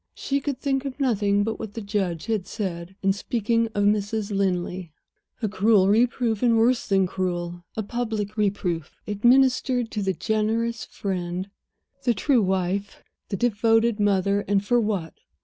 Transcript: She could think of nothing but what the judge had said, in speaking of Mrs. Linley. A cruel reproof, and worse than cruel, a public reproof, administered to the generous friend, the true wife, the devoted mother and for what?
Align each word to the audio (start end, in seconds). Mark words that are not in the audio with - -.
She 0.15 0.39
could 0.39 0.57
think 0.59 0.83
of 0.83 0.99
nothing 0.99 1.43
but 1.43 1.59
what 1.59 1.75
the 1.75 1.79
judge 1.81 2.25
had 2.25 2.47
said, 2.47 2.95
in 3.03 3.13
speaking 3.13 3.67
of 3.75 3.83
Mrs. 3.83 4.35
Linley. 4.35 4.91
A 5.43 5.47
cruel 5.47 5.89
reproof, 5.89 6.41
and 6.41 6.57
worse 6.57 6.87
than 6.87 7.05
cruel, 7.05 7.63
a 7.77 7.83
public 7.83 8.35
reproof, 8.35 8.95
administered 9.05 9.91
to 9.91 10.01
the 10.01 10.13
generous 10.13 10.85
friend, 10.85 11.51
the 12.01 12.15
true 12.15 12.41
wife, 12.41 13.03
the 13.29 13.37
devoted 13.37 13.99
mother 13.99 14.43
and 14.47 14.65
for 14.65 14.79
what? 14.81 15.13